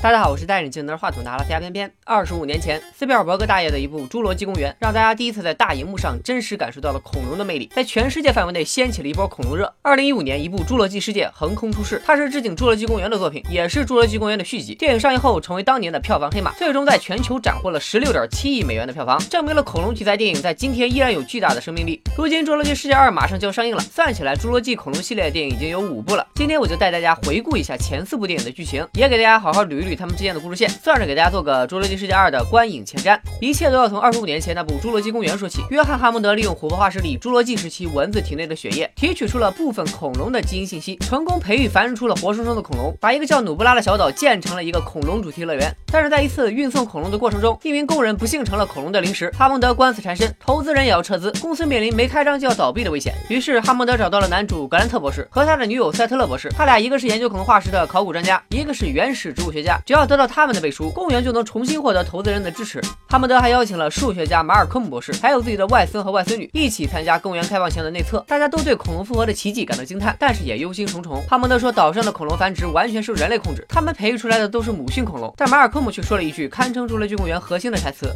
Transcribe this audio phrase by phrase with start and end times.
[0.00, 1.92] 大家好，我是戴眼镜拿着话筒的阿拉斯加偏偏。
[2.04, 9.74] 二十五年前，斯皮尔伯格大爷的一部《侏罗纪公园》，让大家第一次在大荧幕上真实感受到了恐龙的魅力，在全世界范围内掀起了一波恐龙热。
[9.82, 14.72] 二零一五年，一部《侏罗纪世界》横空出世，它是致敬《侏罗纪公园》的作品，也是《侏罗纪公园》的续集。
[14.76, 22.00] 电影上映后，成为当年的票房黑马，最终在全球斩获了十六点七亿美元的票房，证明了恐龙题材电影在今天依然有巨大的生命力。
[22.16, 26.24] 如今，《侏罗纪世界二》马上就要上映了，算起来，《侏罗纪恐龙系列的》电影已经有五部了。
[26.36, 30.68] 今天我就带大家回顾一下前四部电影的剧情，也给大家好好捋一捋他们之间的故事线。
[30.68, 35.62] 算是给大家做个《侏罗纪世界二》的观影前瞻，一切都要从二十五年前那部《侏罗纪公园》说起。
[35.70, 45.74] 约翰·哈蒙德利用琥珀化石里侏罗纪时期蚊子体内的血液，提取出了部分恐龙的基因信息，成功培育繁殖出了活生生的恐龙，把一个叫努布拉的小岛建成了一个恐龙主题乐园。
[45.90, 53.14] 但是在一次运送恐龙的过程中，一名工人不幸成了恐龙的零食，哈蒙德官司缠身，投资人也要撤资，公司面临没开张就要倒闭的危险。
[53.28, 61.48] 于是哈蒙德找到了男主格兰特博士和他的女友塞特勒博士，他俩一个是研究恐龙化石的考古专家，一个是原始植物学家，只要得到他们的背书，公园就能。
[61.48, 62.78] 重新获得投资人的支持，
[63.08, 68.22] 哈蒙德还邀请了数学家马尔科姆博士，还有自己的外孙和外孙女一起参加公园开放前的内测。
[68.28, 71.26] 大家都对恐龙复活的奇迹感到惊叹，但是也忧心忡忡。
[71.26, 75.32] 哈蒙德说，岛上的恐龙繁殖完全受人类控制，他们培育出来的都是母性恐龙。
[75.38, 78.12] 但马尔科姆却说了一句堪称侏罗纪公园核心的台词。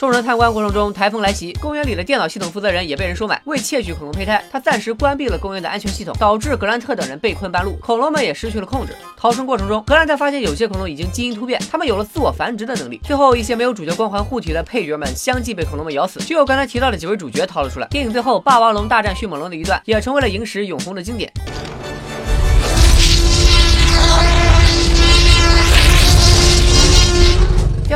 [0.00, 3.38] 众人参观过程中，台风来袭，公园里的电脑系统负责人也被人收买。
[3.44, 8.96] 为窃取恐龙胚胎，他暂时关闭了公园的安全系统，导致格兰特等人被困半路，恐龙们也失去了控制。
[9.14, 12.98] 逃生过程中，格兰特发现有些恐龙已经基因突变，他们有了自我繁殖的能力。
[13.04, 17.86] 最后，一些没有主角光环护体的配角们相继被恐龙们咬死，只有刚才提到的几位主角逃了出来。
[17.88, 21.30] 电影最后，霸王龙大战迅猛龙的一段也成为了影史永恒的经典。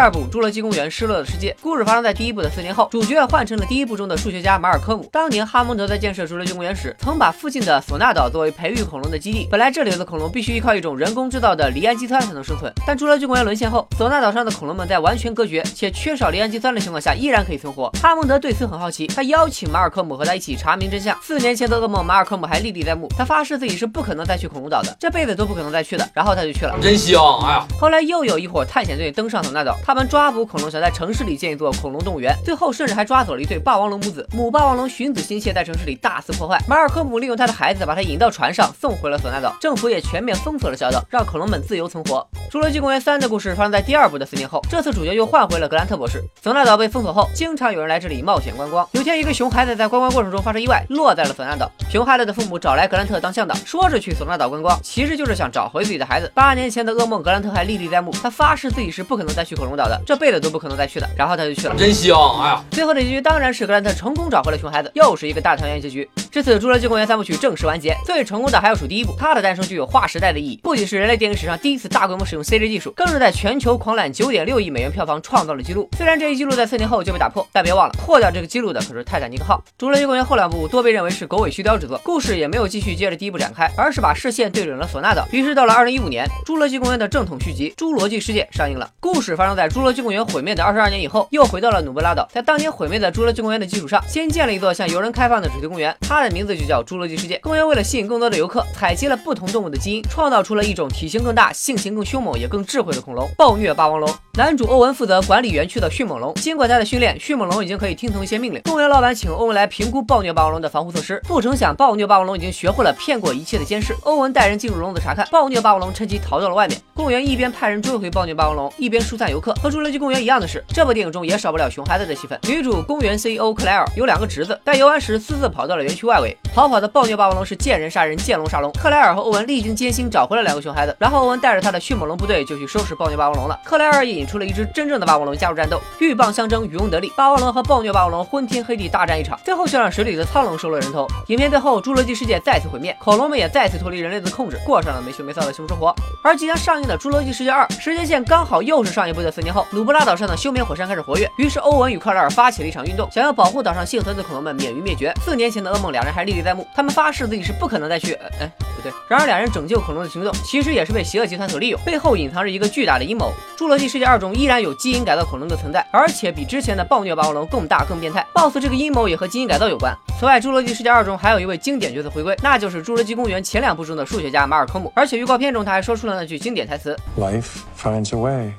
[0.00, 5.06] 二部《侏罗纪公园：失落的世界》故事发生在第一部的四年后，主角换成了第一部中的数学家马尔科姆。
[5.12, 9.46] 当年哈蒙德在建设侏罗纪公园时，曾把附近的索纳岛作为培育恐龙的基地。
[9.50, 17.90] 本来这里的恐龙必须依靠一种人工制造的离氨基酸才能生存，但侏罗纪公园沦陷后，索纳岛上的恐龙们在完全隔绝且缺少离氨基酸的情况下依然可以存活。
[18.00, 21.14] 哈蒙德对此很好奇，他邀请马尔科姆和他一起查明真相。
[21.22, 23.06] 四年前的噩梦，马尔科姆还历历在目。
[23.18, 26.08] 他发誓自己是不可能再去恐龙岛的，这辈子都不可能再去的。
[26.14, 27.20] 然后他就去了，真香！
[27.44, 29.76] 哎呀，后来又有一伙探险队登上索纳岛。
[29.90, 34.24] 他们抓捕恐龙，想在城市里建一座恐龙动物园，最后甚至还抓走了一对霸王龙母子。
[34.32, 36.56] 母霸王龙寻子心切，在城市里大肆破坏。
[36.68, 39.52] 马尔科姆利用他的孩子，把他引到船上，送回了索纳岛。
[39.60, 42.24] 政府也全面封锁了小岛，让恐龙们自由存活。
[42.52, 46.22] 侏罗纪公园三的故事发生在第二部的四年后，这次主角又换回了格兰特博士。
[46.40, 48.88] 索纳岛被封锁后，经常有人来这里冒险观光。
[48.92, 51.68] 有天，一个熊孩子在观光过程中发生意外，落在了索纳岛。
[51.90, 56.30] 熊孩子的父母找来格兰特当向导，说着去索纳岛观光，其实就是想找回自己的孩子。
[56.32, 58.12] 八年前的噩梦，格兰特还历历在目。
[58.22, 61.08] 他发誓自己是不可能再去恐龙的岛的，这辈子都不可能再去的。
[61.16, 62.14] 然后他就去了，真香！
[62.42, 66.08] 哎呀，最后的结局当然是格兰特成功找回了熊孩子，又是一个大团圆结局。
[66.30, 67.92] 至此，《侏罗纪公园》三部曲正式完结。
[68.06, 75.88] 最成功的还要数第一部，它的诞生具有划时代的意义，不仅是人类电影史上第一次大规模使用 CG 技术，更是在全球狂揽九点六亿美元票房创造了纪录。
[75.96, 79.60] 虽然这一纪录在四年后就被打破，但别忘了破掉这个纪录的可是泰坦尼克号。
[79.84, 85.26] 《侏罗纪公园》后两部多被认为是狗尾续貂之作，故事也没有继续接着第一部展开，而是把视线对准了索纳岛。
[85.32, 88.88] 于是到了二零一五年，《侏罗纪公园》的正统续集《侏罗纪世界》上映了。
[89.00, 92.28] 故事发生在侏罗纪公园毁灭的二十二年以后，又回到了努布拉岛。
[92.30, 97.38] 在当年毁灭的侏罗纪公园的基础上，新建了一座向游人开放的主题公园，它他的名字就叫侏罗纪世界。
[97.38, 104.14] 公园为了吸引更多的游客，采集了不同动物的基因，创造出了一种体型更大、性情更凶猛也更智慧的恐龙——暴虐霸王龙。
[104.34, 106.34] 男主欧文负责管理园区的迅猛龙。
[106.34, 108.60] 经过他的训练，迅猛龙已经可以听从一些命令。
[108.64, 113.96] 公园老板请欧文来评估暴虐霸王龙的防护措施，不成想暴虐霸王龙已经学会了骗过一切的监视。
[114.02, 116.78] 欧文带人进入笼子查看，暴虐霸王龙趁机逃到了外面。
[116.94, 119.54] 公园一边派人追回暴虐霸王龙，一边疏散游客。
[119.54, 122.38] 和侏罗纪公园一样的是，这部电影中也少不了熊孩子的戏份。
[122.46, 126.36] 女主公园 CEO 克莱尔有两个侄子，在游玩时私自跑到了园区外外围。
[126.52, 128.72] 逃跑的暴虐霸王龙是见人杀人，见龙杀龙。
[128.72, 133.56] 克莱尔和欧文历经艰辛找回了两个熊孩子，然后欧文带着他的迅猛龙部队就去收拾暴虐霸王龙了。
[133.64, 137.12] 克莱尔也引出了一只真正的霸王龙加入战斗，鹬蚌相争，渔翁得利。
[137.16, 141.06] 霸王龙和暴虐霸王龙昏天黑地大战一场，最后却让水里的苍龙收了人头。
[141.28, 145.94] 影片最后，侏罗纪世界再次毁灭，恐龙们也再次脱离人类的控制，过上了没羞没臊的熊生活。
[146.24, 155.14] 而即将上映的《侏罗纪世界二》时间线刚好又是上一部的四年后，努布拉岛上的休眠火山开始活跃，于是欧文与克莱尔发起了一场运动，想要保护岛上幸存的恐龙们免于灭绝。
[155.24, 157.20] 四年前的噩梦两，两人还历历在目，他们发誓。
[157.30, 158.90] 自己是不可能再去，哎，不对。
[159.06, 163.30] 然而，两人拯救恐龙的行动其实也是被邪恶集团所利用，背后隐藏着一个巨大的阴谋。
[163.56, 168.26] 侏罗纪世界二中依然有基因改造恐龙的存在，而且比之前的暴虐霸王龙更大更变态。
[168.34, 169.94] 貌似这个阴谋也和基因改造有关。
[170.18, 174.90] 此外，侏罗纪世界二中还有一位经典角色回归，那就是侏罗纪公园前两部中的数学家马尔科姆。
[174.96, 178.52] 而且预告片中他还说出了那句经典台词：“Life finds a way。”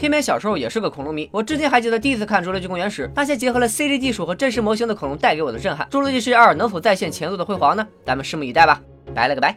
[0.00, 5.86] 偏偏小时候也是个恐龙迷，我至今还记得第一次看《侏罗纪公园》时，那些结合了 CG 技术和真实模型的恐龙带给我的震撼。
[5.90, 7.86] 《侏罗纪世界二》能否再现前作的辉煌呢？
[8.06, 8.80] 咱们拭目以待吧，
[9.14, 9.54] 拜了个拜。